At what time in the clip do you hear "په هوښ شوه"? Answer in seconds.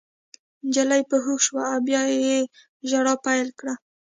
1.09-1.63